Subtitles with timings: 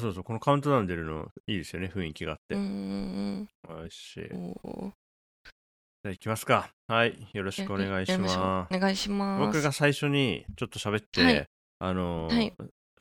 [0.00, 2.54] そうそう、このカウントダウン出るのいいですよね、雰囲気があって。
[2.54, 4.14] うんうんよし。
[4.14, 6.70] じゃあ行きますか。
[6.86, 7.28] はい。
[7.32, 8.38] よろしくお願いします。
[8.38, 9.46] うお願いします。
[9.46, 11.46] 僕が最初にちょっと喋って、はい
[11.80, 12.54] あのーはい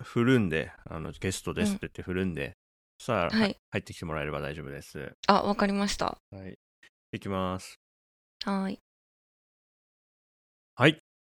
[0.04, 2.55] 振るんで、あのゲストですって言って振るんで、
[3.00, 5.11] そしたら、はい入ってきてもらえれば大丈夫です。
[5.27, 6.18] あ、わかりました。
[6.32, 6.57] はい。
[7.14, 7.79] いきます。
[8.45, 8.79] はーい。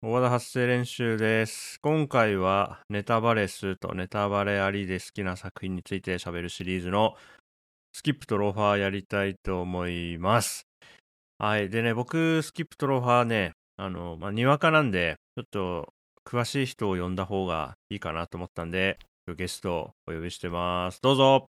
[0.04, 1.78] 大和田発声練習です。
[1.80, 7.14] 今回はネタバレスとネタバレありで好きな作品について喋るシリーズの
[7.92, 10.66] スキップとローファーやりたいと思います。
[11.38, 11.70] はい。
[11.70, 15.92] でね、僕、スキップとローファーね、あの、まあ、にわかなんで、ちょっと
[16.28, 18.98] 詳しい人を呼んだ方がいいかなと思ったんで、
[19.36, 20.98] ゲストをお呼びしてます。
[21.00, 21.46] どうぞ。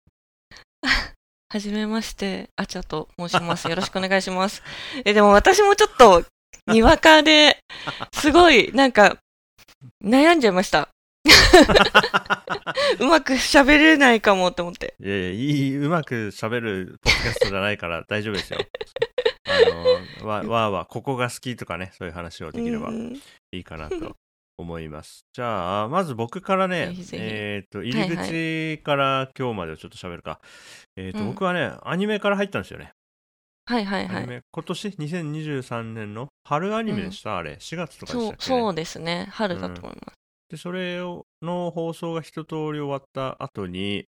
[1.51, 3.67] はじめまして、あちゃと申します。
[3.67, 4.63] よろしくお願いします。
[5.03, 6.23] え、でも私もちょっと、
[6.67, 7.59] にわかで、
[8.13, 9.17] すごい、なんか、
[10.03, 10.89] 悩んじゃいました。
[12.99, 14.95] うまく喋れないかもって思って。
[14.99, 18.59] いやいや、いい、うまく喋るポッドキャストじゃないから大丈夫ですよ。
[19.45, 23.13] あの、わ、わーわー、ここが好きとかね、そういう話をできればうん
[23.51, 24.15] いいかなと
[24.57, 25.25] 思います。
[25.33, 30.39] じゃあ、まず僕からねぜひ、ぜひえっと、入り口から今日までをちょっと喋るか。
[30.95, 32.93] えっと、うん僕はね、アニメから入ったんですよね。
[33.67, 34.43] はいはいはい。
[34.49, 36.29] 今年？2023年の？
[36.45, 37.57] 春アニメでした、あれ。
[37.59, 38.53] 4月とかでそうしたっ、け？
[38.53, 39.27] ねそうですね。
[39.29, 40.15] 春だと思います。
[40.49, 44.05] で、それをの放送が一通り終わった後に、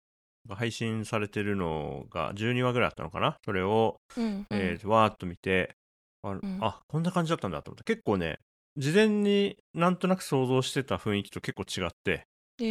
[0.49, 3.37] 配信されてるのが12話ぐらいあったのかな？
[3.45, 4.45] それを、うん、うん。
[4.49, 5.75] えーとわーっと見て、
[6.23, 6.41] あ,、ん。
[6.59, 8.39] あ、こんな感じだったんだと思って、結構ね、
[8.77, 12.25] 事前になんとなく想像してた雰囲気と結構違って、
[12.59, 12.63] え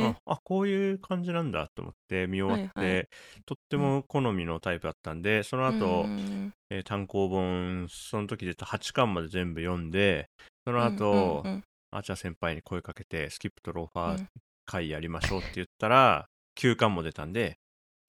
[0.00, 3.04] ーあ、あこういう感じなんだと思って見終わって、はいは
[3.46, 10.28] とっても好みのタイプだったんで、その後、うんえー単行本、その時出た8巻まで全部読んで、
[10.66, 14.28] その後、うんうんアーチャー先輩に声かけて、スキップとローファーうん
[14.64, 17.56] 会やりましょうって言ったら、9巻も出たんで、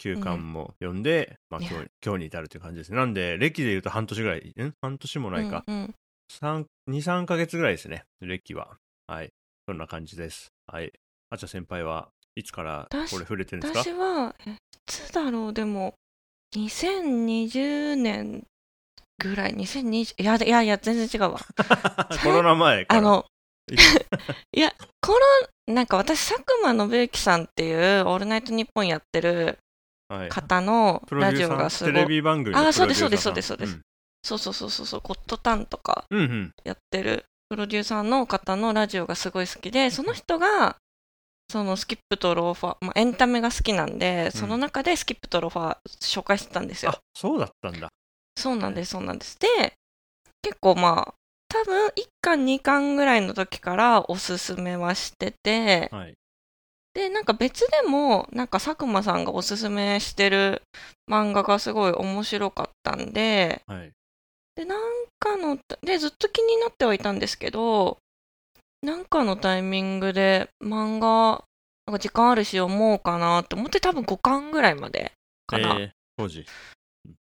[0.04, 2.98] 9巻も読んで、まあいや今日今日に至るという感じですね。
[2.98, 4.74] なんで、歴で言うと半年ぐらい、ん？
[4.82, 5.64] 半年もないか。
[5.66, 5.96] うんうん
[6.30, 8.78] 三2、3ヶ月ぐらいですね、歴は。
[9.08, 9.32] はい。
[9.68, 10.54] そんな感じです。
[10.68, 10.94] はい。
[11.32, 13.80] アーチャー先輩はいつからこれ私触れてるんですか？
[13.80, 14.56] 私は、えい
[14.86, 15.96] つだろう、でも、
[16.56, 18.46] 2020年
[19.20, 21.40] ぐらい、2020、いや、いやいや、全然違うわ。
[22.24, 22.86] コロナ前。
[22.90, 23.26] あの、
[24.56, 25.20] いや、コロ、
[25.74, 29.58] なんか私、佐久間信之さんっていう、オールナイトニッポンやってる
[30.10, 33.80] はい、方のラジオがすごい、ビ番組のあーそうプロデューサーですそうですそうです。
[34.24, 36.20] そうそうそうそうそうそう、コットタンとかうん。
[36.20, 36.52] うんうん。
[36.66, 40.76] やってるプロデューサーの方のラジオがすごい好きで、その人が、
[41.50, 46.92] そのスキップとローファー、まあ、エンタメが好きなんで、その中でスキップとローファー紹介してたんですよ。
[46.92, 47.90] あ、そうだったんだ。
[48.38, 49.38] そうなんです、そうなんです。
[49.40, 49.74] で、
[50.42, 51.14] 結構まあ、
[51.50, 56.14] 多分1巻、2巻ぐらいの時からおすすめはしてて、はい。
[56.94, 60.62] で、なんか別でも、なんか佐久間さんがおすすめしてる
[61.10, 63.92] 漫画がすごい面白かったんで、はい。
[64.56, 64.82] で、なん
[65.20, 67.98] かの、で、ずっと気になってはいたんですけど、
[68.82, 71.44] なんかのタイミングで漫画、
[71.86, 75.12] なんか時間あるし読もうかなって思って多分5巻ぐらいまで
[75.48, 75.78] かな。
[75.80, 76.46] えー当時。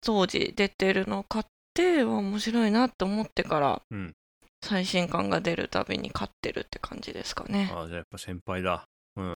[0.01, 4.13] 当時出てるのを買って、わ面白いなって思ってから、うん
[4.61, 7.71] 最新刊が出るたびに買ってるって感じですかね。
[7.73, 8.83] あ、じゃあやっぱ先輩だ。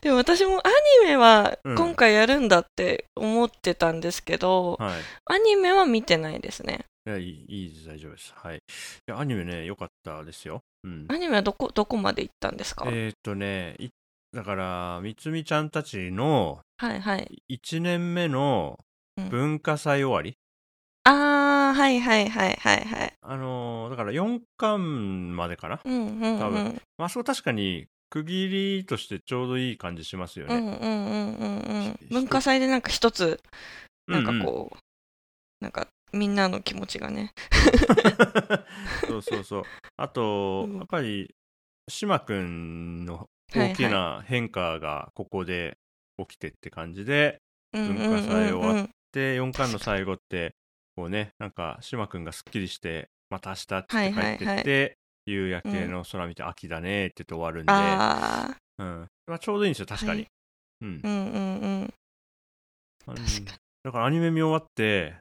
[0.00, 0.68] でも私もア
[1.02, 5.02] ニメはうん今回やるんだって思ってたんですけど、はい。
[5.26, 6.84] アニメは見てないですね。
[7.06, 8.32] いや、いい、いいです、大丈夫です。
[8.34, 8.56] はい。
[8.56, 8.60] い
[9.06, 10.62] や、アニメね、良かったですよ。
[10.84, 11.06] うん。
[11.08, 13.88] アニメはどこ、どこまで行ったんですか、えーっとね、い
[14.32, 17.42] だから、みつみちゃんたちのはいはい。
[17.48, 18.78] 1年目の
[19.18, 20.36] うん文化祭終わり、
[21.04, 23.12] あー、はいはいはいはいはい。
[23.22, 25.80] あのーだから4巻までかな？
[25.84, 26.38] うんうんうん。
[26.38, 30.54] 多分まあ、そう確かに区切りとしてちょうどいい感じしますよね。
[30.56, 31.98] うんうんうんうんうんし。
[32.10, 33.40] 文化祭でなんか一つ、
[34.06, 34.76] なんかうんうんこう、
[35.62, 37.32] なんかみんなの気持ちがね。
[39.06, 39.62] そうそうそう。
[39.96, 41.34] あと、うんやっぱり、
[41.88, 45.78] 島くんのはい大きな変化がここで
[46.18, 47.40] 起きてって感じで、
[47.72, 50.54] 文文化祭終わっで、4巻の最後って、
[50.94, 59.08] こうね、なんか、島くんがすっきりして、また明日って言って帰ってはいって、夕焼けの空見て、秋だねって言って終わるんで、あうん。
[59.26, 60.20] まあ、ちょうどいいんですよ、確かに。
[60.20, 60.28] はい
[60.82, 61.04] うんー、。
[61.04, 61.92] うんうん
[63.08, 63.16] うん。
[63.84, 65.16] だからアニメ見終わって、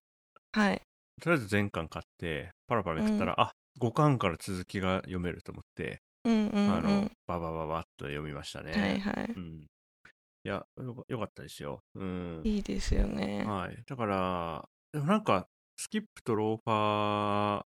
[0.55, 0.81] はい。
[1.21, 6.71] とりあえず全巻買って、パラパラめくったら、あ5巻から続きが読めると思って、うんうんうん。
[6.71, 8.71] あの、ババババッと読みましたね。
[8.71, 9.33] はいはい。
[9.35, 9.59] うん。
[9.59, 11.81] いや、よかよかったですよ。
[11.95, 12.41] うん。
[12.45, 13.43] いいですよね。
[13.45, 13.83] はい。
[13.85, 14.63] だから、
[14.93, 17.63] でもなんか、スキップとローファ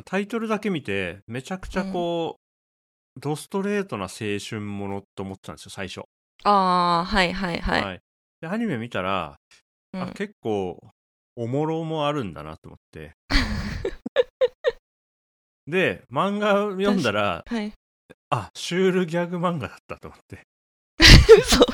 [0.00, 2.40] ー、タイトルだけ見て、めちゃくちゃこ
[3.18, 6.00] ドストレートな青春ものって思ってたんですよ、最初。
[6.42, 8.00] ああ、はいはいはい。
[8.40, 9.38] で、アニメ見たら、
[9.92, 10.80] うんあ、結構、
[11.36, 13.14] おもろもあるんだなと思って。
[15.66, 17.72] で、漫画読んだら、はい。
[18.30, 20.46] あ、シュールギャグ漫画だったと思って。
[21.38, 21.64] 嘘。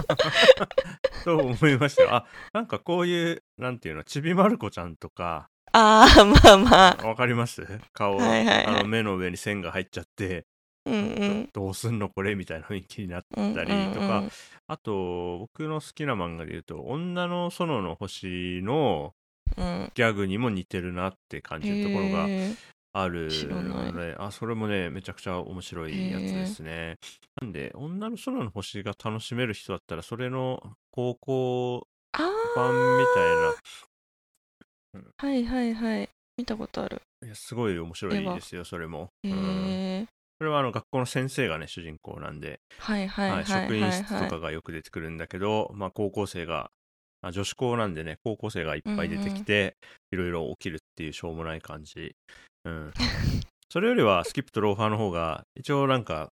[1.25, 2.14] と思いましたよ。
[2.14, 7.06] あ、なんかこういう、なんていうの、ちびまる子ちゃんとか、ああ、まあまあ。
[7.06, 7.64] わかります？
[7.93, 10.47] 顔、はいはいはいあの目の上に線が入っちゃって、
[10.85, 11.49] うんうん。
[11.53, 13.55] どうすんのこれみたいな雰囲気になったりと
[14.00, 14.31] かうんうん
[14.69, 19.12] あと僕の好きな漫画で言うと「女の園の星」の
[19.56, 19.93] うん。
[19.94, 22.28] ギャグにも似てるなって感じるところが
[22.93, 26.96] あるのであそれもねめちゃくちゃ面白いやつですね
[27.40, 32.19] なんで女の園の星が楽しめる人だったらそれの高校あ
[32.56, 33.54] 版みたいな
[35.19, 36.08] あ、はいはいはい。
[36.37, 37.00] 見たことある。
[37.25, 39.38] いやすごい面白いですよそれも、へうん
[39.69, 40.06] え。
[40.38, 43.62] それはあの学校の先生がね主人公なんではいはいはいはい。
[43.62, 46.70] 職員室とかがよく出てくるんだけど、まあ、高校生が
[47.23, 49.77] あ女子校なんでね高校生がいっぱい出てきて、
[50.11, 52.15] いろいろ起きるっていうしょうもない感じ、
[52.65, 52.93] うん、
[53.71, 56.31] それよりはスキップとローファーの方が一応なんか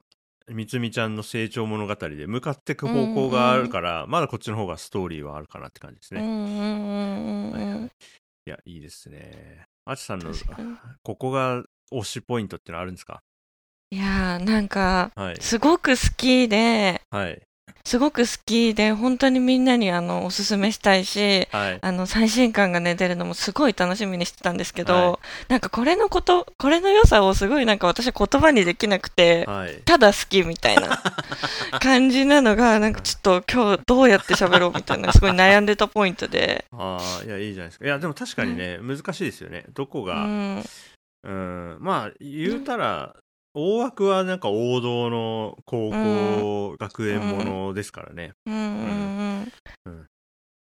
[0.49, 7.91] みつみちゃんの成長物語で向かっていく方向があるから、まだこっちの方がストーリーはあるかなって感じですね、うんうんうんうんはいはい。
[8.47, 9.65] やいいですね。
[9.85, 10.33] あちさんの
[11.03, 13.23] ここが推しポイントってのあるんですか？
[13.91, 15.37] いやーなんか、はい。
[15.41, 17.41] すごく好きで、はい
[17.85, 21.79] すごく好きで、本当にみんなにあの、おすすめしたいし、はい。
[21.81, 25.19] あの、最新刊がね、出るのもすごい楽しみにしてたんですけど、は
[25.49, 29.83] なんかこれのこと、これの良さをすごいなんか私は言葉にできなくて、はい。
[29.85, 31.03] ただ好きみたいな
[31.81, 36.65] 感じなのが、なんかちょっと今日どうやって喋ろうみたいな、すごい悩んでたポイントで。
[36.73, 37.85] ああいやいいじゃないですか。
[37.85, 39.65] いやでも確かにね、難しいですよね。
[39.75, 40.65] どこうが、ん。
[41.23, 43.15] うん、まあ言うたら、
[43.55, 48.33] 大枠はなんか王道の高校学園ものですからね。
[48.47, 49.53] うんうんうん
[49.87, 50.07] うん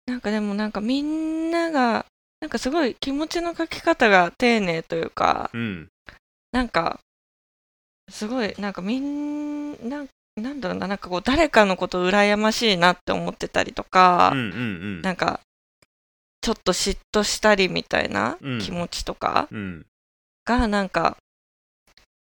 [0.10, 2.08] なんかでもなんかみんなが、
[2.42, 5.90] なんかすごい気持ちの書き方が丁寧というか、うん。
[6.52, 7.00] なんか、
[8.10, 10.06] すごい、なんかみんな、
[10.36, 14.56] なんだろうな、なんかこう誰かのこと羨ましいなって思ってたりとか、うんうんう
[14.98, 15.02] ん。
[15.02, 15.42] なんか、
[16.42, 19.86] ちょっと嫉妬したりみたいなうん気持ちとかうん。
[20.44, 21.18] が、なんか、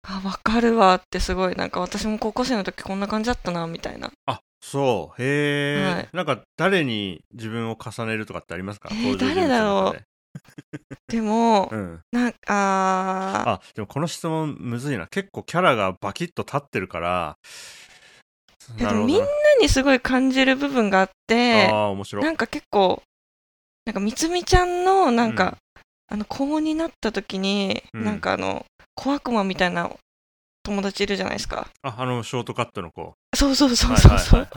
[0.06, 4.10] あ、わかるわってすごい、なんか私も高校生の時こんな感じだったな、みたいな。
[4.26, 5.22] あそう。
[5.22, 8.88] へえ、はいなんか誰に自分を重ねるとかってありますか？
[8.92, 10.04] えー登場人物の中で
[11.08, 12.00] でも、うん。
[12.12, 15.06] なんか、あでもこの質問むずいな。
[15.06, 17.36] 結構キャラがバキッと立ってるから。
[18.78, 19.26] いやなるほどみんな
[19.60, 22.24] にすごい感じる部分があってあ、あ、面白い。
[22.24, 23.02] なんか結構、
[23.84, 25.56] なんかみつみちゃんの、なんか、うん
[26.06, 29.90] あの、高になった時に、うんなんかあの、小悪魔みたいな
[30.64, 31.68] 友達いるじゃないですか。
[31.82, 33.12] あ、あの、ショートカットの子。
[33.36, 34.48] そうそうそうそうそう、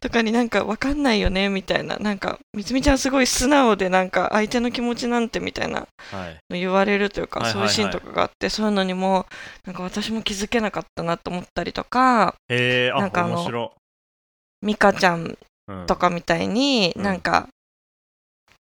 [0.00, 1.96] とかになんかわかんないよね、みたいな。
[1.96, 6.36] なんか、みつみちゃんすごい素直で、なんか相手の気持ちなんてみたいなはい。
[6.48, 9.26] の言われるというか、そういうシーンとかがあって、そういうのにも、
[9.64, 13.72] なんか私も気づけなかったなと思ったりとか、へなんかあの
[14.62, 15.36] ミカちゃん
[15.86, 17.48] とかみたいに、うんなんか、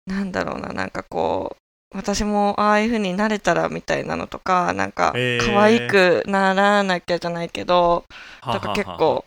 [0.05, 1.64] なんだろうな、なんかこう、
[1.95, 5.13] 私もああいう風になれたらみたいなのとか、なんか
[5.45, 8.03] 可愛くならなきゃじゃないけど、
[8.41, 9.23] はとか結はは構、わ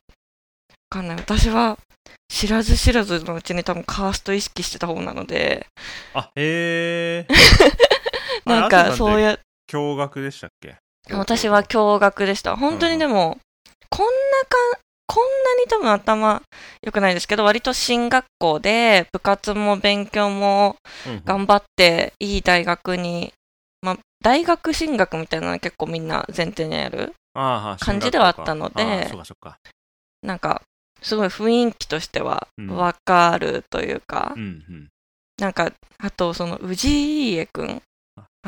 [0.90, 1.16] かんない。
[1.16, 1.78] 私は
[2.28, 5.66] 知らず知らずのうちに多分カースト意識してた方なので、
[6.14, 7.34] あ、へえ。
[8.44, 9.30] なんかそうや。
[9.30, 9.38] や、
[9.70, 10.76] 驚愕でしたっけ？
[11.10, 12.56] 私は驚愕でした。
[12.56, 13.38] 本当にでも、
[13.88, 14.10] こんな
[14.76, 16.42] か、こんなに多分頭
[16.82, 23.32] 良くないですけど、割と進学校で部活も勉強もうん頑張っていい大学に、
[23.80, 27.14] まあ、大学進学みたいなのは結構みんな前提にある。
[27.80, 29.08] 感じではあったので。
[30.22, 30.62] なんか、
[31.00, 34.34] すごい雰囲気としてはうんわかるというか。
[35.38, 37.82] なんか、あと、その、氏家くん。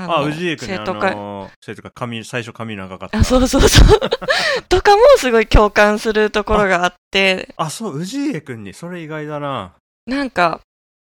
[0.05, 1.15] ああ、氏家君ね、あ生徒会。
[1.15, 3.19] の、生徒会、髪、最初髪長かった。
[3.19, 4.01] あ、そうそうそう。
[4.69, 9.75] とかもすごい共感するところがあって、あ、そう、氏家君に、それ意外だな。
[10.07, 10.61] なんか、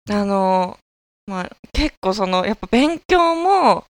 [0.09, 0.77] あの、
[1.27, 3.85] まあ、結構その、やっぱ勉強も、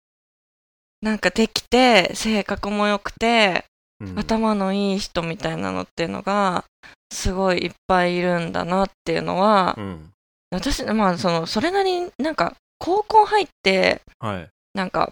[1.02, 3.64] なんかできて、性格も良くて、
[4.00, 6.64] うん頭のいい人みたいなのっていうのが、
[7.10, 10.10] すごいいっぱいいるんだなっていうのは、うん。
[10.50, 14.48] 私、まあ、その、それなりになんか、高校入って、はい。
[14.76, 15.10] なんか、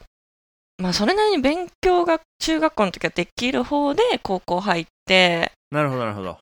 [0.76, 6.36] まあ、それなりに勉強が中学校の時はできる方で高校入って、なるほど、なるほど。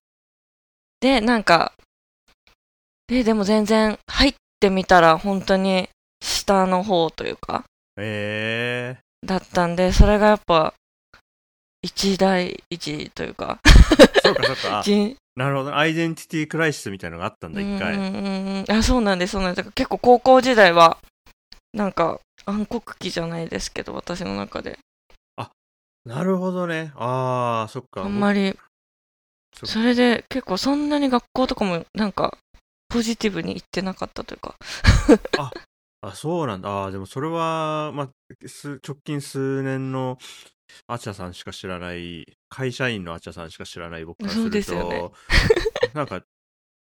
[1.00, 1.73] で、なんか、
[3.07, 5.88] で、でも全然入ってみたら本当に
[6.21, 7.64] 下の方というか、
[7.97, 10.75] えだったんで、それがやっぱ、
[11.81, 13.61] 一大一というか、
[14.25, 14.83] そうかそうか。
[15.35, 15.76] なるほど。
[15.76, 17.95] アイデンティティクライシスみたいなのがあったんだ、一回。
[17.95, 20.99] うんうんうんうんあそうなんですそうなんです結構高校時代は
[21.73, 24.79] なんか暗黒期じゃないですけど私の中で
[26.05, 26.93] なるほどね。
[26.97, 28.03] ああ、そっか。
[28.03, 28.57] あんまり
[29.55, 32.37] そそれで結構そんなに学校とかもなんか
[32.89, 34.57] ポジティブに行ってなかったというか
[36.01, 36.69] あ、そうなんだ。
[36.71, 40.19] ああ、でもそれは、まあ、す直近数年の
[40.89, 45.11] アチャさんしか知らない、会社員のアチャさんしか知らない僕からすそうでると、すよね
[45.95, 46.23] なんか、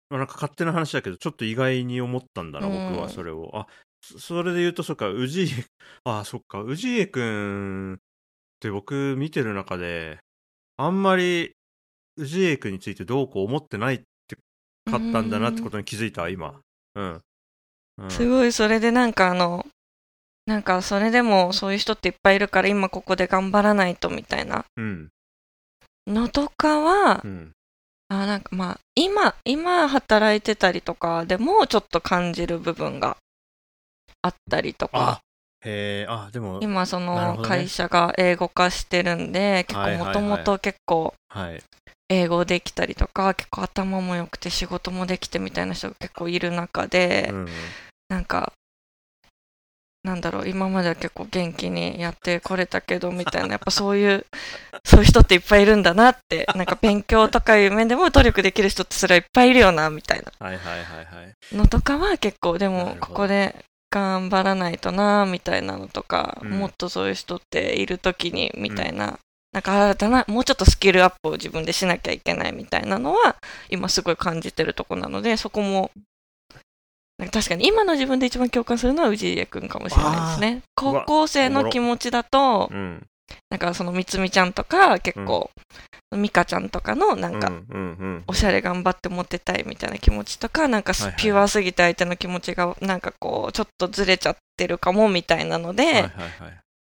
[0.10, 3.52] まあなんか勝手な話だけど、ちょっと意外に思ったんだな、うん僕はそれを。
[3.54, 3.68] あ、
[4.05, 5.65] そそれで言うと、 そっか、氏家、
[6.03, 7.97] あ、そっか、氏家くんっ
[8.59, 10.19] て僕見てる中で、
[10.77, 11.55] あんまり
[12.17, 14.35] 氏家くんについてどうこう思ってないって
[14.85, 16.62] かったんだなってことに気づいた、今。
[16.95, 17.13] うん。
[17.13, 17.21] うん
[18.09, 19.65] すごいそれでなんかあの
[20.45, 25.09] なんかそれでもそういう人っていっぱいいるから今ここで頑張らないとみたいなうん。
[26.05, 27.51] のとかはうん。
[28.09, 33.17] あなんかまあ今今働いてたりとかでもちょっと感じる部分が
[34.25, 35.20] あったりとあか、
[35.63, 41.63] へえ、あ、でも、今その会社が英語化してるんで、結はいはいはい構もともと結構はい。
[42.10, 47.48] 英語できたりとか結構頭も良くて仕事もできてみたいな人が結構いる中で、うん。
[48.10, 48.53] なんか
[50.03, 54.25] なんだろう今までは結構元気にやってこれたけどみたいなやっぱそういう
[54.86, 61.55] そういう人っていっぱいいるんだなってなんか勉強とかいう面でも努力できる人ってそれはいっぱいいるよなみたいなはいはいはいはい。
[61.55, 63.55] のとかは結構でもここで
[63.96, 66.50] 頑張らないとなみたいなのとか、うん。
[66.52, 69.20] もっとそういう人っている時にみたいな、
[69.54, 73.38] なんか新たなもうちょっとスキルアップを自分でしなきゃいけないみたいなのは
[73.70, 75.92] 今すごい感じてるとこなのでそこも
[77.18, 80.62] なんか確かに今の自分で一番共感するのは氏家君かもしれないですね。
[80.75, 83.02] 高校生の気持ちだとうん。
[83.50, 85.50] なんかそのみつみちゃんとか結構、
[86.15, 87.84] みかちゃんとかのなんか、うんうんう
[88.17, 88.24] ん。
[88.27, 96.10] おしゃれ頑張ってモテたいみたいな気持ちとか、なんかピュアすぎて相手の気持ちがなんかこう、ちょっとずれちゃってるかもみたいなので。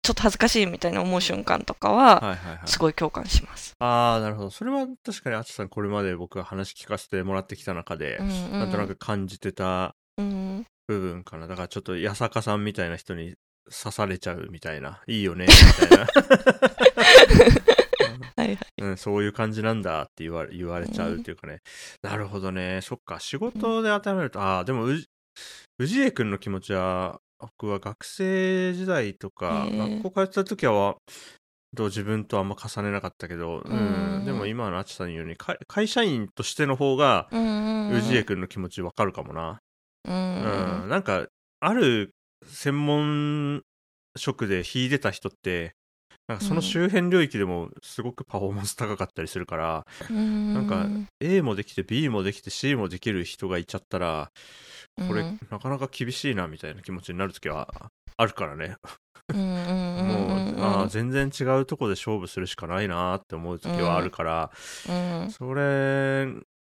[0.04, 2.36] ちょっと恥ずかしいみたいな思う瞬間とかは。
[2.66, 3.72] すごい共感します。
[3.78, 4.50] ああ、なるほど。
[4.50, 11.46] それは確かに、あちさん、これまで僕が話聞かせてもらってきた中で、うんうんなんとなく感じてたうん、部分かな。
[11.46, 13.34] だからちょっと、八坂さんみたいな人に
[13.70, 15.00] 刺されちゃうみたいな。
[15.06, 16.06] いいよね、みたいな。
[18.36, 18.58] はいはい。
[18.78, 21.60] うん、そういう感じなんだって言われ言われちゃうっていうかね。
[22.02, 22.80] なるほどね。
[22.82, 23.20] そっか。
[23.20, 25.06] 仕事で当てはめると、ああ、でもうじ、
[25.80, 30.96] 氏家くんの気持ちは、僕は学生時代とか、へえ学校通ってた時は、
[31.76, 39.60] と自分とあんま重ねなかったけど、うん、うんでも今のあちさんのように、か会社員としての方が、うんうんうん氏家くんの気持ちわかるかもな。
[40.04, 41.26] うんうん、なんか、
[41.60, 42.14] ある
[42.46, 43.62] 専門
[44.16, 45.74] 職で秀でた人って、
[46.28, 50.54] なんかその周辺領域でもすごくパフォーマンス高かったりするから、うん。
[50.54, 50.86] なんか
[51.20, 54.30] A もできて B もできて C もできる人がいちゃったら、
[55.08, 55.38] これうん。
[55.50, 57.68] なかなか厳しいなみたいな気持ちになるときは
[58.16, 58.76] あるからね。
[59.32, 59.38] もう、
[60.60, 64.50] あー全然違うとこで勝負するしかないなって思うときはあるから、
[64.88, 64.92] う
[65.26, 65.30] ん。
[65.30, 66.26] それ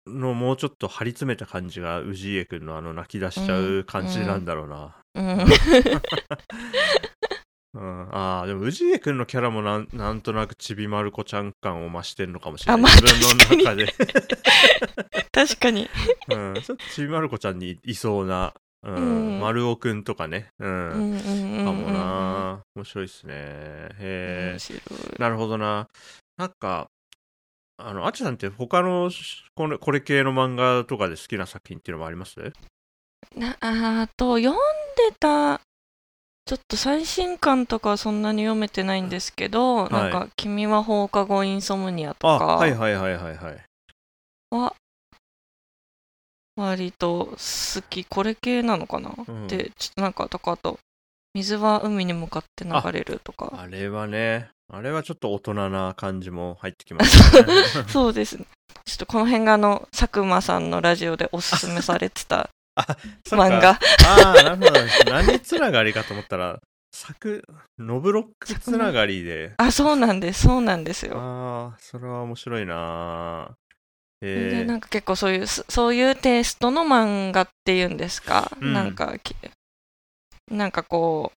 [0.06, 4.96] のもうちょっと張り詰めた感じが氏家くんのあの泣き出しちゃう感じなんだろうな。
[5.14, 5.46] うん
[7.74, 12.80] うん、ああ、でも氏家くんのキャラもなんなんとなくちびまる子ちゃん感を増してんのかもしれない。
[12.80, 13.94] あまあ自分の中で。
[15.32, 15.88] 確かに。
[16.28, 18.52] うん、ちょっとちびまる子ちゃんにいそうな、
[18.82, 22.62] うん、うん丸尾くんとかね、うん、うんうんうんうんかもな。
[22.74, 23.32] 面白いっすね。
[23.34, 24.58] へえ、
[25.18, 25.88] なるほどな。
[26.36, 26.88] なんか、
[27.78, 29.10] あの、あちさんって他の
[29.54, 32.38] これこれ系の漫画とかで好きな作品っていうのもあります？
[33.34, 34.58] なあと読ん
[35.10, 35.60] でた。
[36.44, 39.90] ちょっと最新刊とかはそんなに読めてないんですけど、い。
[39.90, 43.64] なんか「君は放課後インソムニア」とあ、かはいはいはいはいはい。
[44.50, 44.74] は
[46.56, 48.04] 割と好き。
[48.04, 49.46] これ系なのかな、うん。
[49.46, 50.78] でちょっとなんかとかあと
[51.34, 53.52] 「水は海に向かって流れる」とか。
[53.56, 57.52] あれはね、あれはちょっと大人な感じも入ってきましたね。
[57.88, 58.46] そうですね。
[58.84, 62.50] ちょっとこの辺があの佐久間さんのラジオでおすすめされてた
[63.26, 63.44] そっか。
[63.46, 63.70] 漫画。
[63.70, 65.10] ああ、なるほど。
[65.10, 66.60] 何つながりかと思ったら、
[66.94, 67.44] 作、
[67.78, 69.54] ノブロックつながりで。
[69.56, 70.42] あそうなんです。
[70.42, 71.14] そうなんですよ。
[71.18, 73.56] ああ、それは面白いな。
[74.24, 78.72] えでえなんか結構そういうそそういうテイストの漫画っていうんですか、うん。
[78.72, 79.34] なんかき
[80.50, 81.32] なんかこ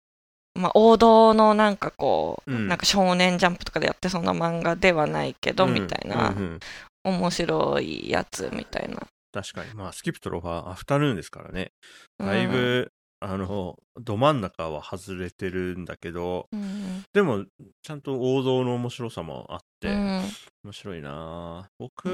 [0.57, 2.69] う、まあ、王道のなんかこう、うん。
[2.69, 6.61] なんか少年ジャンプとかでやってそうな漫画ではないけど、みたいな、うんうんうん。
[7.05, 8.97] 面白いやつみたいな
[9.43, 9.75] 確かに。
[9.75, 11.73] まあ、スキップとロファー、アフタヌーンですからね。
[12.19, 17.45] だいうんぶ、あの、ど真ん中は外れてるんだけど、うんでも、
[17.83, 20.23] ちゃんと王道の面白さもあっって、うん。
[20.65, 21.69] 面白いな。
[21.79, 22.09] 僕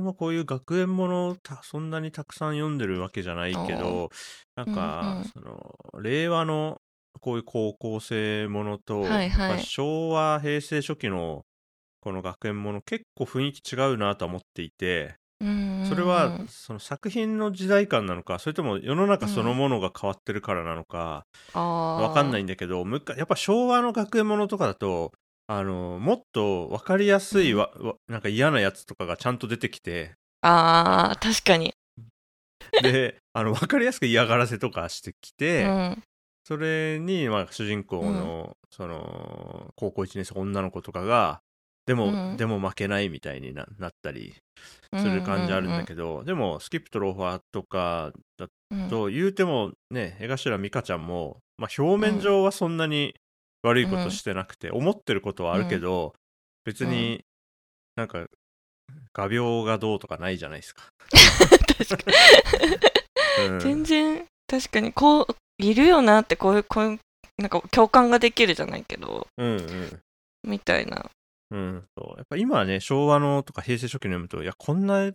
[0.00, 4.10] もこういう学園ものたそんなにたくさん読んでるわけじゃないけど
[4.54, 5.24] なんか、うんうん。
[5.24, 6.80] その令和の
[7.20, 9.48] こういう高校生ものと、はいはい。
[9.50, 11.42] まあ昭和平成初期の
[12.00, 15.14] この学園もの結構雰囲気違うなとは思っていてうん
[15.88, 22.84] それはその作品の時代感なのかそれとも世の中そのものが変わってるからなのか、わわかんないんだけど
[23.16, 25.12] やっぱ昭和の学園ものとかだと
[25.46, 30.14] あのもっと分かりやすいわ、わなんか嫌なやつとかがちゃんと出てきて。
[30.40, 31.74] あー確かに、
[32.82, 36.02] であの分かりやすく嫌がらせとかしてきうて、ん。
[36.46, 41.40] それに、まあ、主人公の,、その高校1年生女の子とかが
[41.86, 42.36] でも、うん。
[42.36, 44.34] でも負けないみたいにななったり
[44.96, 48.46] する感じあるんだけど、でもスキップとローファーとかだ
[48.88, 53.14] どと言うてもね江頭美香ちゃんも、まあ、表面上はそんなに
[53.62, 56.14] 悪いことしてなくて、思ってることはあるけど、
[56.64, 57.22] 別に
[57.96, 58.26] なんか
[59.12, 60.84] 画鋲がどうとかないじゃないですか。
[61.78, 62.12] 確か
[63.40, 63.58] うん。
[63.58, 67.00] に全然確かにこういるよなってこういうこういう
[67.38, 70.00] なんか共感ができるじゃないけどうんうん。
[70.46, 71.10] みたいな
[71.54, 72.18] うん、そう。
[72.18, 75.12] やっぱ今はね昭和のとか平成初期の読むといやこんな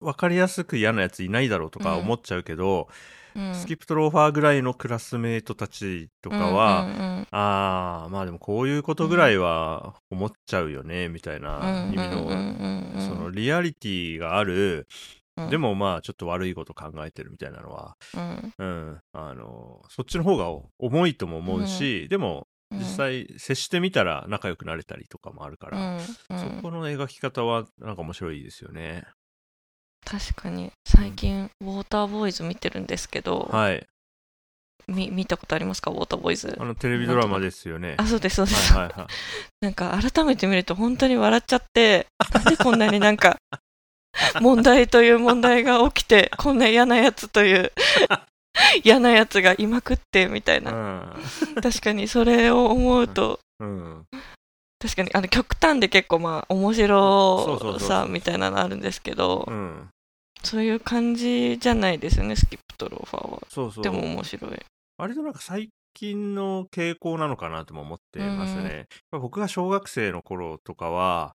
[0.00, 2.00] 分かりやすく嫌なやついないだろうとかうん。
[2.00, 2.88] 思っちゃうけど、
[3.36, 3.54] うん。
[3.54, 12.92] スキップとローファーぐらいのクラスメートたちとかは、うんうんああまあでもこういうことぐらいは思っちゃうよね、みたいなうん意味の、うんうんうん。
[12.96, 14.88] うんそのリアリティがある、
[15.36, 15.50] うん。
[15.50, 18.54] でもまあちょっと悪いこと考えてるみたいなのは、うん。
[18.56, 20.46] うん、あのそっちの方が
[20.78, 26.06] 重いとも思うし、でもうん実際接してみたら仲良くなれたりとかもあるから、そ
[26.62, 29.04] この描き方はなんか面白いですよね。
[30.04, 33.86] 確かに最近ウォーターボーイズ見てるんですけど、はい。
[34.86, 35.90] み見たことありますか？
[35.90, 37.94] ウォーターボーイズあのテレビドラマですよね。
[37.98, 39.06] あそうですそうです、はいはいはい。
[39.60, 43.36] なんか改めて見ると本当に笑っちゃってなんでこんなになんか
[44.40, 47.72] 問題という問題が起きてこんな嫌なやつという
[48.84, 51.14] 嫌なやつがいまくってみたいな
[51.62, 53.68] 確かにそれを思うとうん。
[53.68, 54.06] うん。
[54.80, 59.88] 確かにあの極端で結構まあ面白さみたいなのあるんですけどうん。
[60.44, 63.84] そういう感じじゃないですよねスキップとローファーはそうそう。
[63.84, 64.52] でも面白い
[64.96, 68.68] 割となんか最近の傾向なのかなとも思ってますね。
[68.76, 71.34] やっぱ僕が小学生の頃とかは、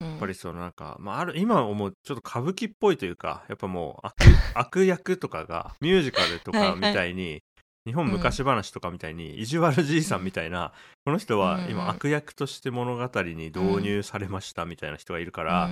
[0.00, 4.14] ややっぱりそのなんか、まあ、ある今思うちょっと歌舞伎っぽいというか、やっぱもう悪
[4.54, 6.72] 悪役とかがミュージカルとはいはい。
[6.74, 7.42] かみたいに、
[7.86, 10.72] 日本昔話とかみたいに、意地悪じいさんみたいな、
[11.04, 11.64] この人はうん。
[11.66, 15.70] うん今悪役として物語に導入されましたみたいな人がいるから、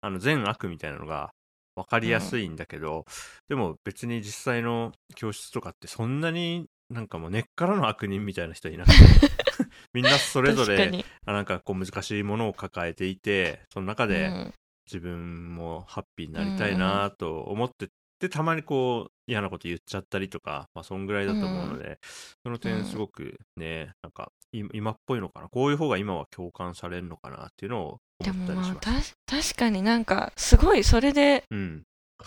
[0.00, 1.30] あの善悪みたいなのが
[1.74, 3.04] 分かりやすいんだけど、
[3.48, 8.96] でも別に実際の教室とかってそんなになんかもう根っからの悪人みたいな人いなくて。
[9.92, 14.54] みんなそれぞれなんかこう難しいものを抱えていてその中でうん。
[14.86, 17.88] 自分もハッピーになりたいなと思って
[18.20, 21.98] でたまにこう嫌なこと言っちゃったりとか、まあ、そんぐらいだと思うので、
[22.42, 25.48] その点すごくねなんかい今っぽいのかな。
[25.48, 29.14] こういう方が今は共感されるのかなっていうのをで思ったもまありします。
[29.26, 31.82] た確かになんかすごいそれでうん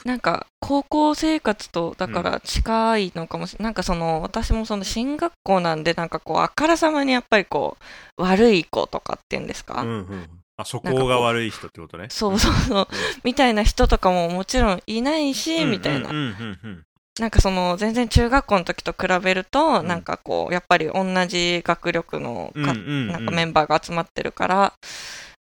[0.05, 7.77] なんか高校生活とだから近いのかもしれない、なんかその私もその進学校なんでなんかこうあからさまにやっぱりこ
[8.17, 12.07] う悪い子とかっていうんですか、うんうん、あそこが悪い人ってことね。
[12.09, 12.87] そうそうそう、
[13.23, 16.09] みたいな人とかももちろんいないし、みたいな。
[16.09, 16.83] うんうんうんうん。
[17.17, 19.87] なんかその全然中学校の時と比べると、うん。
[19.87, 23.07] なんかこうやっぱり同じ学力のか、うんうんうん。
[23.07, 24.73] なんかメンバーが集まってるから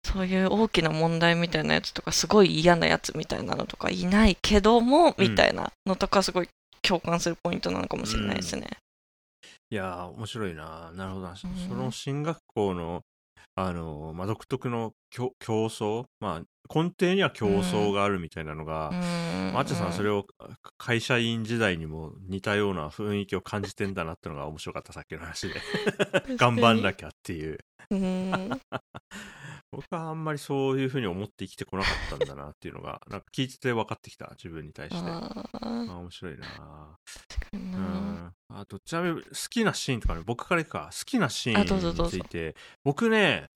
[0.05, 6.49] そういう大きな問題みたいなやつとかすごい嫌なやつみたいなのとかいないけども、うんみたいなのとかすごい
[6.83, 8.69] 共感するポイントなのかもしれないですね。
[9.71, 10.91] いやー面白いな。
[10.95, 11.37] なるほどうん。
[11.37, 13.03] その進学校の
[13.55, 16.05] あの、まあ、独特の競競争？
[16.21, 18.91] まあ根底には競争があるみたいなのが、
[19.55, 20.27] あっちゃさんはそれをを
[20.77, 25.55] 会社員時代にも似たような雰囲気を感じてんだなってのが面白かったさっきの話で。
[26.37, 27.59] 頑張んなきゃっていう。
[27.91, 28.51] うん
[29.71, 35.11] 僕はあんまりそういうふうに思って生きてこなかったんだなっていうのがなんか聞いてて分かってきた自分に対して。
[35.11, 37.79] ああー面白いな確かにう
[38.51, 43.49] あとちなみに好きなシーンとかね僕からいくか好きなシーンについて僕ね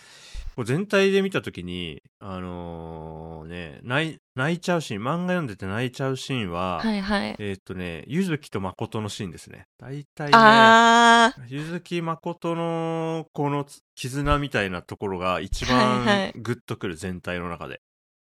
[0.64, 7.36] 全体で見た時にあのーね泣い泣いちゃうシーン漫画読んでて泣いちゃうシーンは、はいはい。
[7.38, 9.64] えーっとね柚木と誠のシーンですね。
[9.78, 16.32] 大体ねあ柚木誠のこの絆みたいなところが一はいはい。
[16.32, 17.80] 番グッとくる全体の中で、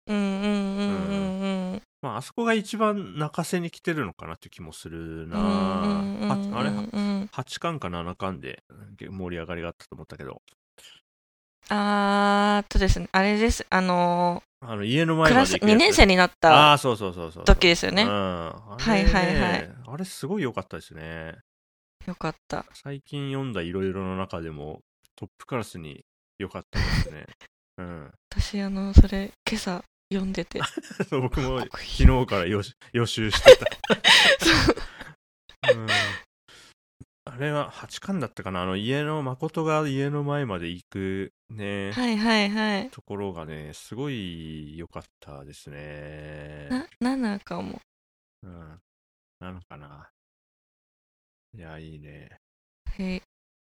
[0.08, 1.16] ーうんうんうんうん。
[1.16, 1.21] うん。
[2.02, 8.62] まあ、あそこが一番泣かせに来てるのかなって気もするな、うんうんうんうんはあれ8巻か7巻で
[8.98, 10.42] 盛り上がりがあったと思ったけど
[11.68, 13.64] あーとですね、あれです。
[13.70, 18.04] あのあの、家の、前まで2年生になった、時ですよね。
[18.04, 21.36] はいはいはいあれすごい良かったですね。
[22.06, 22.66] よかった。
[22.74, 24.80] 最近読んだいろいろの中でも
[25.16, 26.04] トップクラスに
[26.38, 27.26] 良かったですね。
[27.78, 28.10] うん。
[28.30, 30.60] 私、あの、それ、今朝読んでて。
[31.10, 32.62] 僕も昨日から予
[33.06, 33.66] 習してた。
[37.24, 38.62] あれは八巻だったかな？
[38.62, 42.90] あの家の誠が家の前まで行くね、はいはいはい。
[42.90, 46.68] ところがねすごい良かったですね。
[47.00, 47.80] な、7かも。
[48.42, 48.80] うん。
[49.40, 50.10] なのかな。
[51.54, 52.36] いや、いいね。
[52.98, 53.22] へい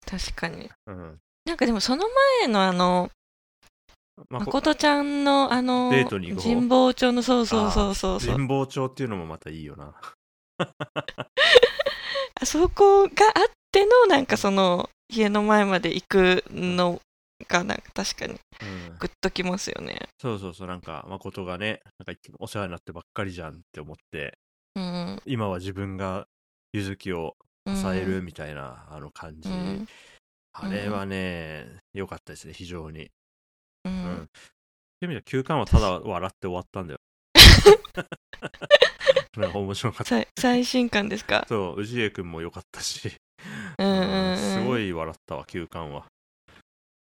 [0.07, 0.71] 確かに。
[0.87, 1.21] うん。
[1.45, 2.05] なんかでもその
[2.41, 3.11] 前のあの、
[4.29, 8.37] まちゃんのあの、デートに神保町の、そうそうそうそうそう。
[8.37, 9.95] 神保町っていうのもまたいいよな。
[12.43, 13.13] あそこがあっ
[13.73, 17.01] ての、なんかその、家の前まで行くの
[17.49, 18.97] が、なんか確かにうん。
[18.99, 20.09] グッときますよね。
[20.21, 24.39] そうそうそう、なんか誠がね、なんかお世話になってばっかりじゃんって思って、
[24.77, 25.23] うん。
[25.27, 26.27] 今は自分が
[26.73, 29.49] ゆずきをうん支えるみたいな、あの感じ。
[29.49, 29.87] うん。
[30.53, 33.11] あれはね、良かったですね、非常に。
[33.85, 33.95] ううん。
[33.95, 34.05] ん。
[34.05, 37.01] そういう意味では休館はただ笑って終わったんだよ。
[39.37, 40.27] なんか面白かった。
[40.39, 41.47] 最新刊ですか？
[41.49, 43.13] そう、氏家くんも良かったし、
[43.79, 44.37] うんうんうん。
[44.37, 46.05] すごい笑ったわ、休館は。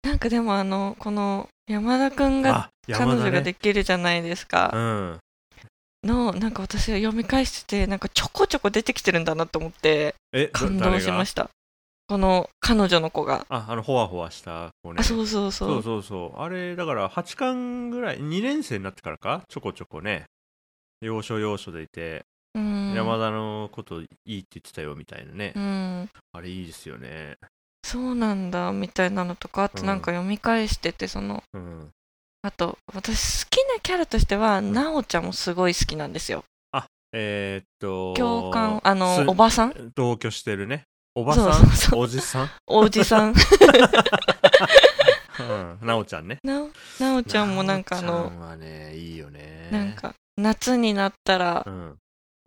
[0.03, 3.13] なんかでもあの、この山田くんがあ、彼。
[3.13, 4.71] 女ができるじゃないですか。
[4.75, 5.19] うん。
[6.05, 10.15] の、なんか私が読み返してて、なんかちょこちょこ出てきてるんだなと思って、
[10.53, 11.51] 感動しましした。
[12.09, 13.45] この彼女の子が。
[13.49, 13.55] た。
[13.55, 15.01] あ、あの、ほわほわした子ね。
[15.01, 15.69] あ、そうそうそう。
[15.69, 16.41] そうそうそう。
[16.41, 20.25] あれ、だから8巻ぐらい、2年生になってからか、ちょこちょこね、
[21.03, 22.95] 要所要所でいて、うん。
[22.95, 25.53] 山田のこといいって言ってたよみたいなね。
[25.55, 26.09] うん。
[26.33, 27.37] あれいいですよね。
[27.85, 31.91] そうなんだ、みたいなのとか、あとなんか読み返してて、その、うん。
[32.41, 36.45] あと、私好きなキャラとしては、んなおちゃんもすごい好きなんですよ。
[37.13, 39.93] えーっと、共感、あの、すおばさん？
[39.95, 40.85] 同居してるね。
[41.21, 41.67] おばそうさん？
[41.67, 42.51] そうそうおじさん？
[42.67, 43.35] おじさん。
[45.41, 45.79] うん。
[45.87, 46.39] なおちゃんね。
[46.45, 49.69] なお、なおちゃんもなんかあのなおちゃ、んはね、いいよね。
[49.73, 51.97] なん、か、夏になったらう、ん。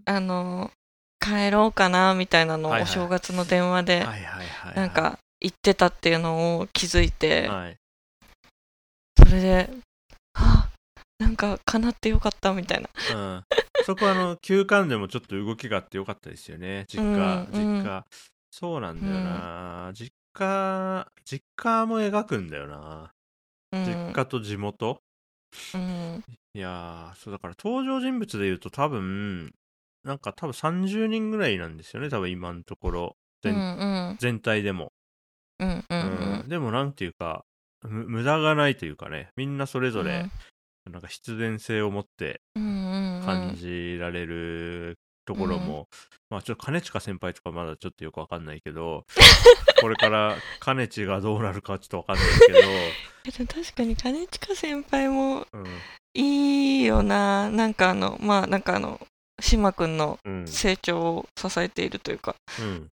[0.05, 0.71] あの、
[1.19, 4.75] 帰ろうかな、みたいなのをはいはいお正月の電話で、はいはいはいはい。
[4.75, 7.77] なん、か、言ってたっていうのを気づいて、はい。
[9.17, 9.69] それで、
[10.33, 10.69] はあ、
[11.19, 12.89] なんか、叶ってよかった、みたいな。
[13.15, 13.43] うん。
[13.85, 16.85] そこはあの、休館でもちょっと動きがあってよかったですよね。
[16.87, 18.05] 実家、うん実家。
[18.51, 19.91] そうなんだよな。
[19.93, 23.13] 実家、実家も描くんだよな。
[23.71, 25.01] うん、実家と地元？
[25.73, 29.53] うん、いやー、そうだから登場人物で言うと多分、
[30.03, 33.17] なんか多分30人ぐらいなんですよね、多分今のところ。
[33.43, 34.91] うん、全うん、全体でも、
[35.59, 36.49] うん、うん、うん。
[36.49, 37.43] でもなんていうか、
[37.83, 40.29] む無駄がないというかね、みんなそれぞれ、
[40.91, 44.99] なんか必然性を持ってうん、うん、感じられる
[45.33, 45.87] ところも、
[46.29, 49.05] まあちょっと兼近先輩とかまだちょっとよくわかんないけど、
[49.79, 55.67] これから兼近がどうなるかちょっとわかんないけえ でも確かに兼近先輩もど、うん、
[56.13, 57.49] いいよな。
[57.49, 58.99] なんかあのまあなんかあの
[59.39, 62.87] 島くんのうん、成長を支えているというかうん。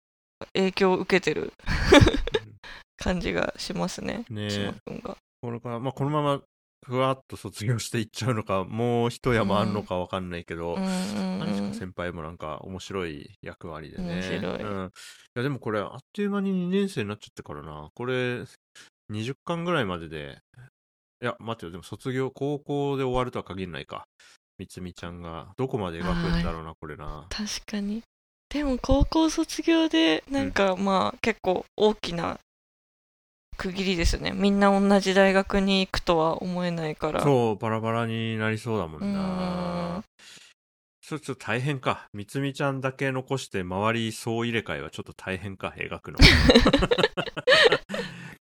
[0.55, 1.53] 影響を受けてる
[2.97, 4.51] 感じがしますねねえ。
[4.51, 5.17] 島くんが。
[5.41, 6.41] これから、まあ、このまま
[6.87, 14.15] ふわっと卒業していっちゃうのか、もう一山あんのかわかんないけど、うんうん何うんしか先輩もなんか面白い役割でね。
[14.15, 14.87] 面白いうん。
[14.87, 14.91] い
[15.35, 17.91] や、でもこれ、あっという間に2年生になっちゃってからな。
[17.95, 18.43] これ、
[19.13, 20.39] 20巻ぐらいまでで、
[21.23, 24.05] いや、待ってよ、でも卒業、高校で終わるとは限らないか。
[24.59, 27.27] みつみちゃんが、どこまで描くんだろうな、これな。
[27.31, 28.03] 確かに
[28.51, 32.39] でも高校卒業でなんかまあ結構大きな
[33.59, 34.31] 区切りですね。
[34.31, 37.21] みんな同じ大学に行くとは思えないから。
[37.21, 39.13] そう、バラバラになりそうだもんうん。
[39.13, 40.03] な。
[41.03, 42.07] ちょっと大変か。
[42.13, 46.19] みつみちゃんだけ残して周り総入れ替えはちょっと大変か、描くの。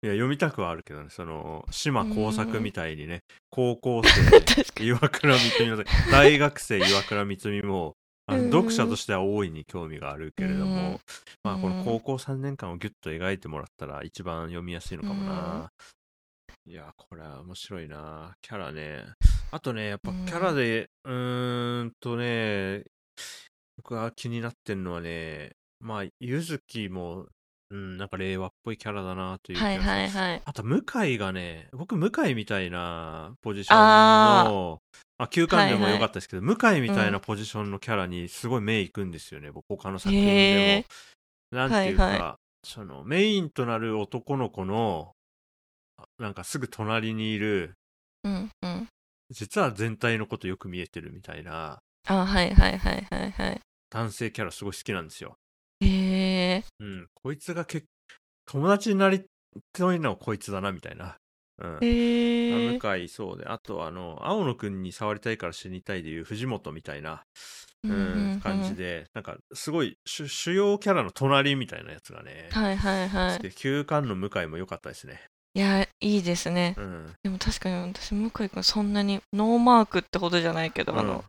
[0.03, 7.94] いや、読みたくはあるけどね、その、島工作みたいにね、高校 確生、岩倉光美の、大学生岩倉光美も、
[8.26, 11.00] あうんの読者としては大いに興味があるけれども、うん
[11.42, 15.70] まあ、こうんの高校3年間をギュッと描いてもらったら一番読みやすいのかもな。
[16.66, 18.34] いや、これは面白いな。
[18.40, 19.04] キャラね。
[19.50, 22.84] あとね、やっぱうんキャラで、うーんとね、
[23.76, 27.26] 僕が気になってんのはね、まあ、ゆずきも、
[27.74, 34.78] うん、なんか令和っぽいキャラだなというはいはいはいあと、向井がね、僕、向井みたいなポジションあの、
[35.18, 40.87] あ、休館でもはいはい良かったですけど、向井みたいなポジションのキャラにすごい目いくんですよね、僕、他の作品でへ
[41.52, 41.58] も。
[41.58, 45.10] なんていうか、はいはその、メインとなる男の子の、
[45.98, 47.74] あなんかすぐ隣にいる、
[48.22, 48.88] うんうん。
[49.30, 53.60] 実は全体のことよく見えてるみたいなあ、はいはいはいはいはい。
[53.90, 55.34] 男性キャラすごい好きなんですよ。
[55.80, 56.13] へえ。
[56.80, 57.06] うん。
[57.14, 57.84] こいつがけ
[58.46, 59.24] 友達になり
[59.72, 61.16] たいのはこいつだな、みたいな。
[61.58, 61.78] うん。
[61.82, 62.78] へえ。
[62.78, 67.22] 向井そうで、あとあの、青野くんに触りたいから死にたいでいう藤本みたいな、
[67.84, 73.38] ううんんうんうん感じで、なんかすごい主主要キャラの隣みたいなやつがね、はいはいはい。
[73.40, 75.20] で休館の向井も良かったですね。
[75.56, 76.74] いや、いいですね。
[76.76, 77.12] うん。
[77.22, 81.24] でも確かに私、向井君そんなにノーマークってほどじゃないけど、あうんの、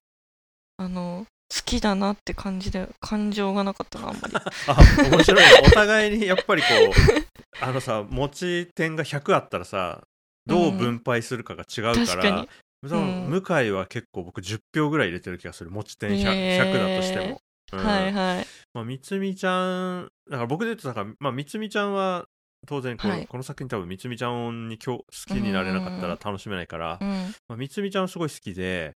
[0.78, 4.34] あの、好きだなって感じで感情がなかったな、あんまり。
[4.68, 5.52] あ、面白いね。
[5.68, 10.04] お互いにやっぱりこう、あのさ、持ち点が100あったらさ、
[10.46, 12.50] どう分配するかが違うから、確かに。
[12.88, 15.72] その向井は結構僕10票ぐらい入れてる気がする。
[15.72, 17.24] 持ち点 100, へー100だとしても。
[17.24, 17.36] うん
[17.72, 18.48] はいはい。
[18.74, 22.26] まあ、みつみちゃん、だから僕で言うと、だから、まあ、みつみちゃんは、
[22.68, 27.08] 当然この、作品多分みつみちゃんに好きになれなかったら楽しめないから、うん。
[27.48, 28.94] まあ、みつみちゃんすごい好きで、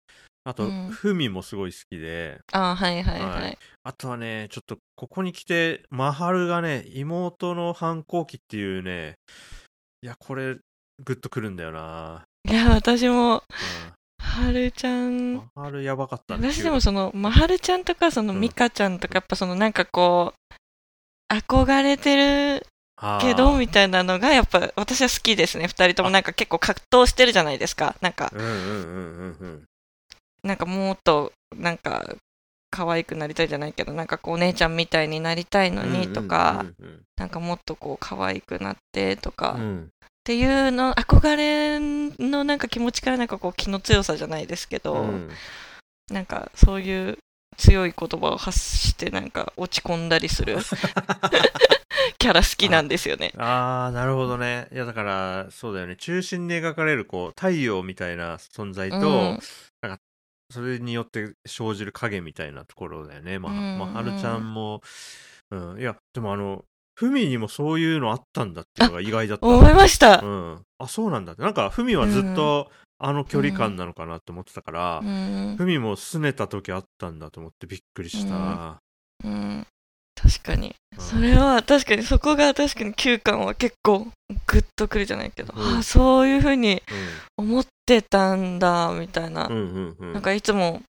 [0.48, 3.58] あと、うんふみもすごい好きで、あはいはいははいい。
[3.84, 9.16] あとはね、ちょっとここに来て、マハルがね、妹の反抗期っていうね、
[10.00, 10.54] いや、これ、
[11.04, 12.24] グッとくるんだよな。
[12.48, 13.42] いや、私も、う
[14.18, 16.50] はるちゃん、ん、マハルやばかったね。
[16.50, 22.16] 私でもその、まはるちゃんとか、その、うんみかちゃんとか、やっぱその、なんかこう、憧れて
[22.56, 22.66] る
[23.20, 25.66] けど、みたいなのが、やっぱ私は好きですね。
[25.66, 27.96] 二人ともなんか結構格闘してるじゃないですか。
[28.00, 28.32] なんか、
[30.42, 32.14] なんかもっと、なんか、
[32.70, 39.88] 可愛くなりたいじゃないけど、なんかこう、お姉ちゃんみたいになりたいのにとか、うんうんなんかもっとこう、可愛くなってとか、っうんうん。
[40.22, 45.31] ていうの、憧れのなんか気持ちからなんかこう、気の強さじゃないですけど、うん
[46.11, 47.18] なんかそういう
[47.59, 50.57] 強い言葉を発してなんか落ち込んだりする
[52.18, 53.33] キャラ好きなんですよね。
[53.37, 54.68] ああ、なるほどね。
[54.72, 55.96] いや、だから、そうだよね。
[55.96, 59.01] 中心に描かれる、こう、太陽みたいな存在と、う
[59.35, 59.40] ん
[60.50, 63.38] それによって生じる影みたいなところだよね。
[63.38, 64.80] まあ、うんまあ、はるちゃんも、
[65.50, 65.80] うん。
[65.80, 69.46] いや、でもあの、ふみにもそういうのあったんだっていうのが意外だった。
[69.46, 70.20] 思いました。
[70.20, 70.62] うん。
[70.78, 71.42] あ、そうなんだって。
[71.42, 78.80] なんか、ふみはずっと、あの距離感なのかなって思ってたからう、んふみも拗ねた時あったんだと思ってびっくりした。
[79.24, 79.66] うん、
[80.20, 80.68] 確かに。
[80.68, 84.09] うんそれは確かにそこが確かに9巻は結構
[84.46, 86.83] グッとくるじゃないけど、うんあそういう風に
[87.37, 89.52] 思ってたんだみたいな、うん。
[89.52, 90.12] うんうんうん。
[90.14, 90.83] なんかいつも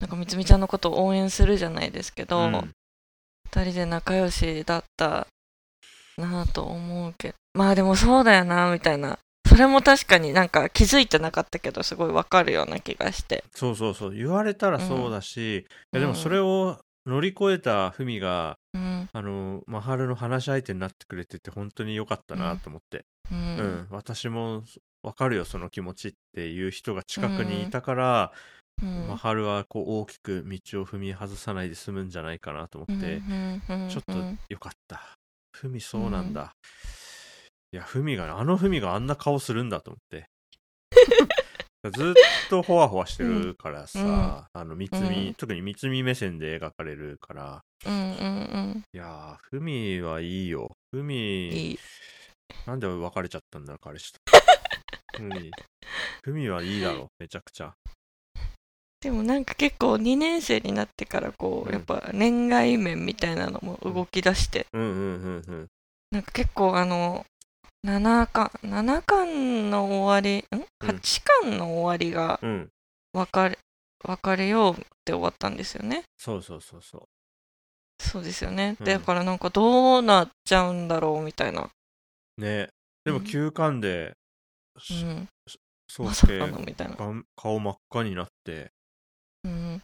[0.00, 2.70] なんかみつみちゃんのことを応援するじゃないですけど、うん
[3.54, 5.26] 二人で仲良しだった
[6.16, 14.14] なぁと思うけどまあでもそうだよなみたいなそれも確かになんか気づいてなかったけどすごいわかるような気がしてそうそうそう。
[14.14, 23.04] 言われたらそうだし、いやでうんもそれを乗り越えたふみが、うんあの、マハルの話し相手になってくれてて本当に良かったなと思って。
[23.30, 23.86] ううんん。
[23.90, 24.62] 私も
[25.02, 33.20] わかるよ、その気持ちっていう人が近くにいたから、うんマハルはこう大きく道を踏み外さないで済むんじゃないかなと思って、
[33.88, 34.14] ちょっと
[34.48, 35.16] 良かった。
[35.52, 36.52] ふみそうなんだ。
[37.72, 40.24] いや、ふみが、あのふみがあんな顔するんだと思って。
[41.90, 42.14] ずっ
[42.48, 44.60] とほわほわしてるからさ、うん。
[44.60, 45.34] あの、三つみ、うん。
[45.34, 48.08] 特に三つみ目線で描かれるから、うんうんう
[48.78, 48.84] ん。
[48.92, 50.70] いやー、ふみはいいよ。
[50.92, 51.78] ふうんみ、
[52.66, 54.18] なんで別れちゃったんだろう、彼氏と。
[55.18, 55.50] ふみ、
[56.22, 57.74] ふみはいいだろ、めちゃくちゃ。
[59.00, 61.72] でもなんか結構2年生になってからこう、うん。
[61.72, 65.68] やっぱ恋愛面みたいなのも動き出して、うんうんうんうん。
[66.12, 67.26] なんか結構あの
[67.84, 70.46] 7巻7巻の終わりん？
[70.52, 70.66] うん。
[70.88, 72.68] 8巻の終わりがうん。
[73.12, 73.58] 別れ
[74.04, 76.04] 別れようって終わったんですよね。
[76.18, 77.02] そうそうそうそう。
[78.00, 78.86] そうですよね、うん。
[78.86, 81.70] だからなんかどうなっちゃうんだろうみたいな、
[82.36, 82.68] ね。
[83.04, 83.24] でもうん。
[83.24, 84.14] 休館で、
[84.90, 85.28] うん、
[85.88, 88.72] そうまさけかのみたいな、が顔真っ赤になって、
[89.44, 89.82] うん、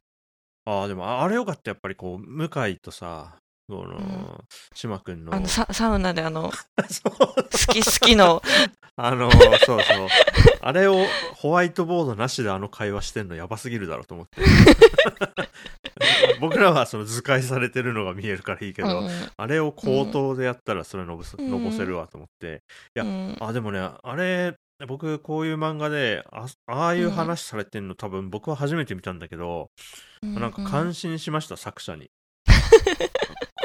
[0.64, 3.36] ああ、でもああれよかった、やっぱりこう、向井とさ、
[3.68, 4.44] その、ん。
[4.74, 6.52] 島君の、あのササウナであの 好
[7.72, 8.42] き好きの。
[8.96, 10.08] あの、そうそう。
[10.60, 11.04] あれを
[11.34, 14.42] ホワイトボードなしであの会話してんのやばすぎるだろうと思って。
[16.40, 21.50] 僕らはその図解されてるのが見えるからいいけど、うんあれを口頭でやったらそれのぼせ、うん。
[21.50, 22.62] のぼせるわと思って。
[22.96, 23.36] いやうん。
[23.40, 29.70] あ、でもね、あれ、僕こういう漫画で、あああいう話されてんの多分僕は初めて見たんだけど、
[30.22, 32.10] なんか感心しました、作者に。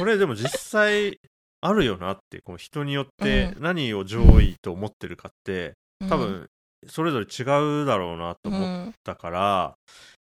[0.04, 1.18] これでも実際
[1.62, 5.76] あるよなって、こう人によって何を上位と思ってるかって、
[6.10, 6.48] 多分
[6.88, 9.76] それぞれ違うだろうなとうん思ったから、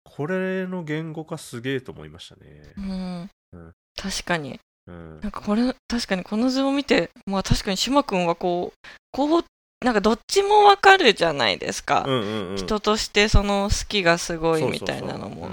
[0.03, 2.73] これの言語化すげえと思いましたね。
[2.77, 2.81] う。
[2.81, 3.29] ん。
[3.53, 3.71] うん。
[3.95, 4.59] 確かに。
[4.87, 5.19] うん。
[5.21, 9.43] なんかこれ確かにこの図を見てまあ確かに島君はこうこう
[9.85, 12.03] なんかどっちもわかるじゃないですか。
[12.05, 12.57] うんうんうん。
[12.57, 15.49] 人としてその好きがすごいみたいなのも、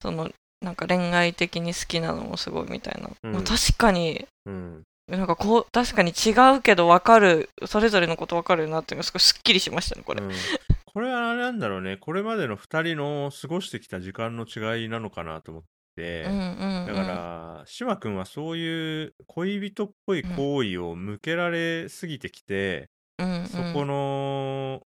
[0.00, 3.10] そのなんか恋愛的に好きなのもすごいみたいな。
[3.22, 10.22] うんまあ確かに、うんなんかこう、確かに違うけどわかる、それぞれのことわかるなっていうのがすごいすっきりしましたね、これ。
[10.22, 10.30] うん
[10.92, 11.96] これはあれなんだろうね。
[11.96, 15.62] これまでの2人の過ごしてきた時間の違いなのかなと思っ
[15.94, 16.24] て。
[16.24, 16.86] うんうん、うん。
[16.86, 24.82] だから、島君はそういう恋人っぽい行為を向けられすぎてきて、うんうん、そこの、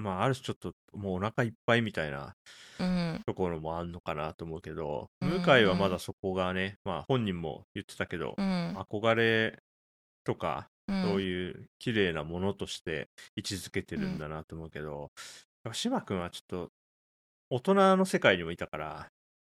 [0.00, 2.34] まあ、ある種ちょっともうお腹いっぱいみたいな
[2.80, 9.58] うん、ところもあんのかなと思うけど、う向井はまだそこがね、まあ本人も言ってたけど、うん、憧れ
[10.24, 15.10] とか、うん、そういう綺麗なものとして位置づけてるんだなと思うけど、
[15.64, 16.68] やっぱ島君はちょっと
[17.50, 19.08] 大人の世界にもいたから、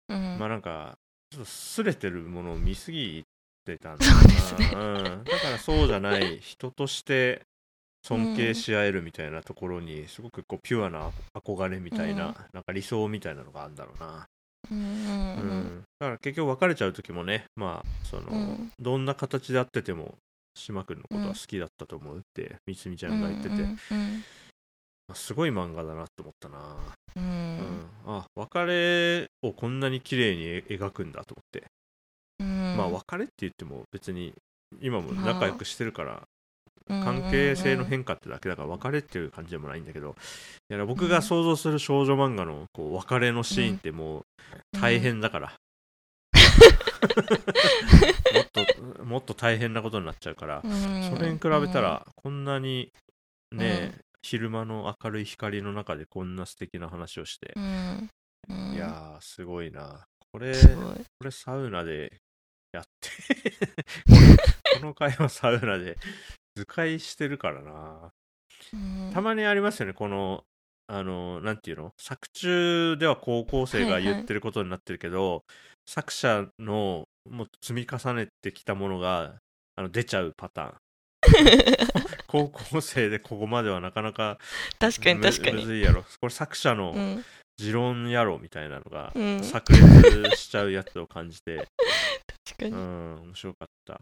[0.09, 0.97] うん、まあなんか、
[1.31, 3.25] ちょっと擦れてるものを見すぎ
[3.67, 4.71] てたんだそうですね。
[4.75, 7.43] うん、だからそうじゃない人として
[8.03, 12.35] 尊敬し合えるみたいなところに、すごくこうピュアな憧れみたいな、うん。
[12.53, 14.27] なんか理想みたいなのがあるんだろうな。
[14.71, 18.73] うんだから結局別れちゃう時もね、まあ、その、うん。
[18.79, 20.15] どんな形であってても、
[20.55, 23.77] 島君のことは好きだったと思うって、みつみちゃんが言ってて、うん
[25.13, 26.77] すごい漫画だなと思ったな。
[27.17, 27.25] うん。
[27.25, 31.67] うん、あ別れをこんなに綺麗にえ描くんだと思って、
[32.39, 32.77] うん。
[32.77, 34.33] まあ別れって言っても別に
[34.81, 36.21] 今も仲良くしてるから、うん
[37.05, 40.17] 関係性の変化ってだけだから別れっていう感じでもないんだけど
[40.71, 44.23] いや僕が想像する少女漫画のこう別れのシーンってもう
[44.81, 45.53] 大変だから、
[48.35, 51.11] もっともっと大変なことになっちゃうから、うん。
[51.15, 52.93] それに比べたらこんなに
[53.53, 57.55] ね、昼間の明るい光の中でこんな素敵な話をして
[58.49, 60.05] いやーすごいな。
[60.33, 62.13] これこれサウナで
[62.73, 63.11] やって。
[64.81, 65.97] この会話サウナで
[66.61, 68.13] 図解してるからな。
[68.75, 70.45] うんたまにありますよねこの
[70.87, 71.93] あのなんていうの？
[71.99, 75.45] 作中では高校生が言ってることになってるけど、
[75.87, 79.37] 作者のもう積み重ねてきたものが
[79.77, 80.75] あの出ちゃうパターン。
[82.27, 84.39] 高校生でここまではなかなか
[84.79, 85.65] 確かにむむ確かに。
[85.65, 86.03] ずいやろ。
[86.03, 87.25] これ作者のうん。
[87.57, 89.41] 持論やろみたいなのがうん。
[89.43, 91.69] 炸裂しちゃうやつを感じて。
[92.45, 92.71] 確かに。
[92.73, 94.01] うん、面白かった。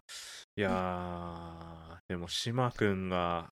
[0.57, 1.68] いやー、
[2.09, 3.51] でも、島くんが、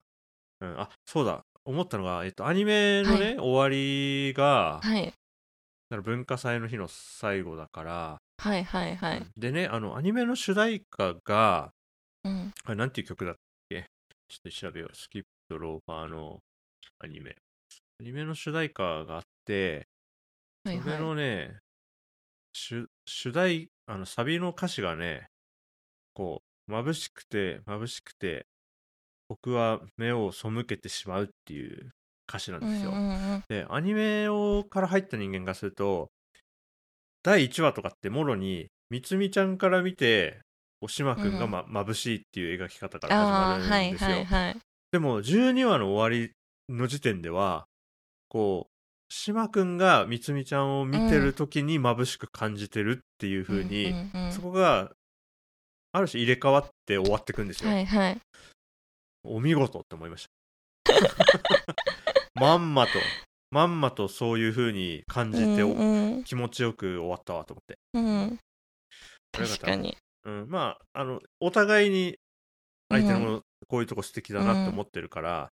[0.61, 5.13] うん、あ、そうだ、思ったのが、えっと、アニメのね、は終わりが、はい。
[6.03, 9.27] 文化祭の日の最後だから、はいはいはい。
[9.37, 11.71] でね、あの、アニメの主題歌が、
[12.25, 12.53] うん。
[12.65, 13.35] あれ、なんていう曲だっ
[13.69, 13.85] け？
[14.29, 14.97] ちょっと調べよう。
[14.97, 16.41] スキップとローファーの
[16.99, 17.37] アニメ。
[18.01, 19.87] アニメの主題歌があって、
[20.65, 21.59] はいそれのはね、
[22.53, 25.29] 主主題、あの、サビの歌詞がね、
[26.15, 28.47] こう、眩しくて、眩しくて、
[29.29, 31.91] 僕は目を背けてしまうっていう
[32.29, 32.91] 歌詞なんいですよ。
[32.91, 36.09] うんうんうんで、アニメをから入った人間がすると、
[37.23, 40.41] 第1話とかってもろに、みつみちゃんから見て、
[40.81, 43.17] おしまくんが、ま眩しいっていう描き方から
[43.59, 44.11] 始まるんですよ。
[44.11, 44.57] はいはい
[44.93, 46.33] でも12話の終わり
[46.69, 47.67] の時点では
[48.29, 48.73] こう
[49.09, 54.93] 島くんがみつみちゃんを見てる時に眩しく感じてるっていう風に、うんうんうんそこが
[55.97, 58.19] ある種入れ替わって終わってくんですよ、はいはい。
[59.25, 60.27] お見事って思いまし
[60.85, 60.95] た。
[62.39, 62.93] まんまと
[63.51, 66.25] まんまとそういう風に感じて、うんうん。
[66.25, 68.39] 気持ちよく終わったわと思って、うん。
[69.33, 69.97] 確かに。
[70.25, 72.19] うん、まああのお互いに
[72.91, 75.49] 相手のものこういうとこ素敵だなって思ってるから、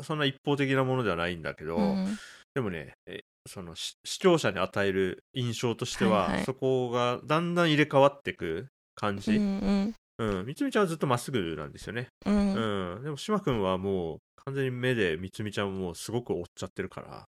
[0.00, 2.16] そんな一方的なものではないんだけど、うん。
[2.54, 6.44] でもね、えそのし視聴者に与える印象としては、はいはい。
[6.44, 9.38] そこがだんだん入れ替わっていく感うじ。
[9.38, 12.08] んうん、みつみちゃんはずっとまっすぐなんですよね。
[12.24, 17.24] うんううんん、でも島君はもう完全に目でみつみちゃんをもうすごく追っちゃってるから、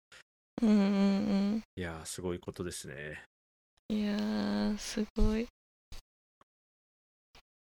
[0.62, 0.72] うんう
[1.56, 3.24] んいやー、すごいことですね。
[3.90, 5.46] うんいやーすごい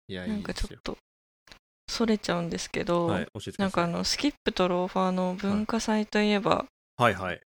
[0.08, 0.44] いや、ないん。
[0.44, 0.98] かちょっと
[1.88, 3.88] それちゃうんですけど、はい、教えてくなんかあ。
[3.88, 6.66] のスキップとローファーの文化祭といえば、
[6.98, 7.42] はいはい。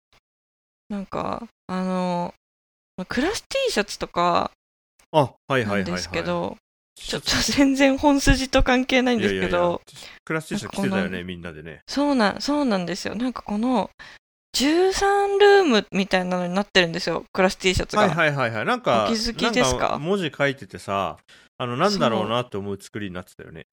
[0.89, 2.35] なんかあの
[2.97, 4.51] まあクラス T シャツとか
[5.13, 5.85] あ、はいはいはい、はい。
[5.85, 6.57] ですけど、
[6.97, 9.79] ちょっと全然本筋と関係ないんですけどいやいやいや
[10.25, 11.81] クラス T シャツ着てたよね、みんなでね。
[11.87, 13.91] そうなんそうなんですよなんかこの
[14.57, 18.65] 13ルームみたいなのになってるんですよクラス T シャツが、はいはいはいはい。
[18.65, 19.99] なんか、お気づきですか？
[20.01, 21.19] 文字書いててさ、
[21.59, 23.67] あの、なんだろうなって思う作りになってたよね。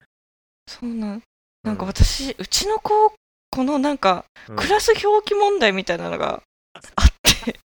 [0.68, 1.22] そうなん
[1.64, 3.12] なんかう私、うちの子
[3.50, 6.42] このなんかうんクラス表記問題みたいなのが
[6.74, 6.82] あっ
[7.22, 7.58] て、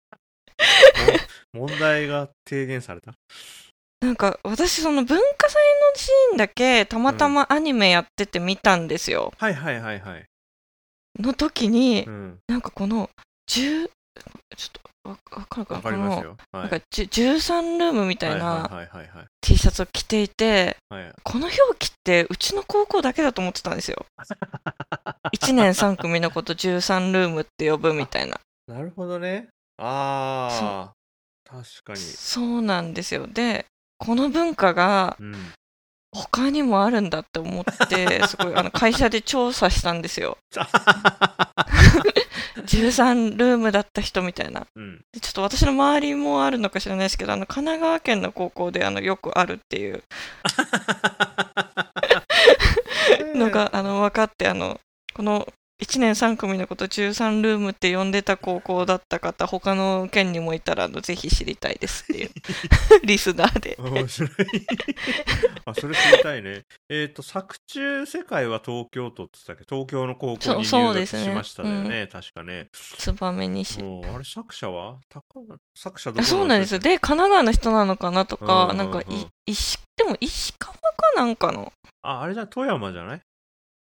[1.54, 3.14] 問題が提言された？
[4.02, 5.62] なんか私その文化祭
[5.94, 10.26] のシーンだけたまたまアニメやってて見たんですよ、はいはいはいはい。
[11.20, 12.38] の時に、うん。
[12.48, 13.10] なんかこの
[13.50, 13.90] 10
[14.56, 14.72] ちょっ
[15.04, 15.78] とわわかるかな？
[15.78, 16.38] わかりますよ。
[16.52, 16.72] このはい。
[16.72, 21.04] なんかじゅ13ルームみたいなはいはいはいはい T シャツを着ていて、はい。
[21.04, 24.06] はいこの表記ってうちの高校だけだと思ってたんですよ。
[25.36, 28.40] 1年3組のこと13ルームって呼ぶみたいな。
[28.68, 29.48] なるほどね。
[29.78, 30.99] ああ。
[31.50, 32.00] 確かに。
[32.00, 33.26] そうなんですよ。
[33.28, 33.66] で、
[33.98, 35.36] この文化がうん。
[36.12, 40.40] 他にもあるんだって思って、 すごいあの会社で調査したんですよ。
[42.66, 44.66] 13ルームだった人みたいな。
[44.76, 45.02] うん。
[45.14, 50.04] でちょっと私の周りもあるのか知らないですけど、あの神奈川県の高校であのよくあるっていう
[53.38, 54.80] のがあの分かって、あの
[55.14, 55.48] この
[55.82, 62.30] 1年3組のこと13ルームって呼んでた高校だった方、他の県にもいたらあのぜひ知りたいですっていう
[63.06, 63.78] リスナーで。
[63.80, 64.30] 面白い。
[65.66, 66.64] あ、それ知りたいね。
[66.90, 72.08] えっ、と、作中世界は東京都って言ってたっけ東京の高校に入学しましただよね。
[72.12, 72.68] 確かね。
[72.98, 73.80] 燕西。
[73.82, 74.98] あれ、作者は？
[75.10, 76.80] 高作者どこあそうなんですよ。
[76.80, 79.06] で、神奈川の人なのかなとうんか、うんうんなんかい、
[79.46, 80.80] 石、でも石川か
[81.16, 81.72] なんかの。
[82.02, 83.22] あ、あれじゃ富山じゃない？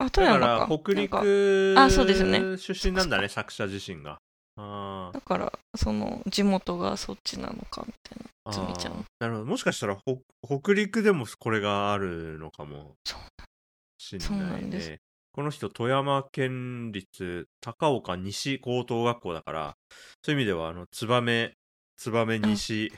[0.04, 0.72] あ、富だか山か。
[0.72, 4.18] ら、北陸あそうですね出身なんだね、作者自身が。
[4.56, 8.24] あーだから、その、地元がそっちなのかみたいな。
[8.44, 9.44] あつみちゃんーなるほど。
[9.46, 10.20] もしかしたら北、
[10.60, 13.20] 北陸でもこれがあるのかもそう
[13.98, 14.98] しんそうなないんですね。
[15.32, 19.74] この人、富山県立高岡西高等学校だから、
[20.22, 21.54] そういう意味では、あの、燕、
[21.96, 22.92] 燕西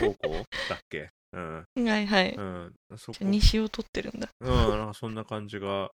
[0.00, 0.28] 高校
[0.68, 1.08] だっけ？
[1.34, 1.88] うん。
[1.88, 2.34] はいはい。
[2.34, 2.74] うん。
[2.96, 3.18] そこ。
[3.20, 4.28] 西を取ってるんだ。
[4.40, 5.90] うん、なんかそんな感じが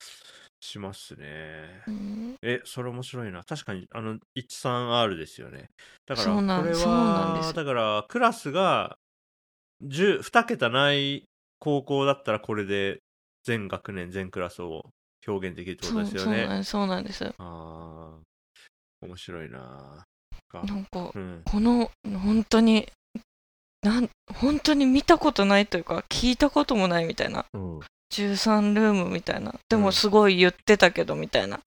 [0.61, 1.83] しますね。
[1.89, 3.43] うんえ、それ面白いな。
[3.43, 5.69] 確かに、あの、13R ですよね。
[6.07, 8.97] だから、これそうなんでは、すだから、クラスが
[9.83, 11.25] 10、2桁ない
[11.59, 12.99] 高校だったら、これで
[13.45, 14.83] 全学年、全クラスを
[15.27, 16.63] 表現できるってことですよね。
[16.65, 17.25] そうなんです。
[17.25, 18.19] ああ、
[19.01, 20.05] 面白いな。
[20.49, 21.43] かなんか、うん。
[21.45, 22.89] この、本当に、
[23.85, 27.45] なん、本当に見たことないというか、聞いたこともないみたいな。
[27.53, 27.81] うん、
[28.13, 29.53] 13ルームみたいな。
[29.69, 31.61] でうんもすごい言ってたけどみたいな。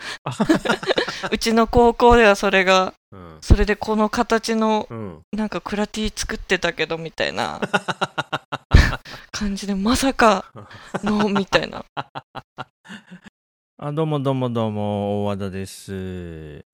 [1.32, 3.38] うちの高校ではそれが、うん。
[3.42, 5.22] それでこの形のうん。
[5.32, 7.62] なんかクラティ作ってたけどみたいな
[9.32, 10.52] 感じでまさか
[11.04, 11.86] のみたいな。
[13.78, 16.66] あ、どうもどうもどうも、大和田です。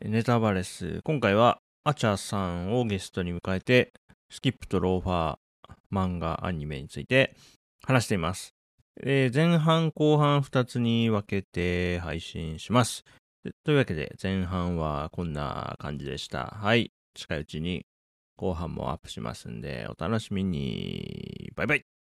[0.00, 1.00] ネタバレス。
[1.02, 3.92] 今回は、アチャさんをゲストに迎えて、
[4.30, 5.38] スキップとローファー、
[5.92, 7.36] 漫画、アニメについて
[7.84, 8.54] 話しています。
[9.02, 13.04] えー前半後半2つに分けて配信します。
[13.64, 16.46] というわけで、前半はこんな感じでした。
[16.46, 16.92] はい。
[17.14, 17.86] 近いうちに
[18.36, 21.50] 後半もアップしますんで、お楽しみに。
[21.54, 21.95] バイバイ。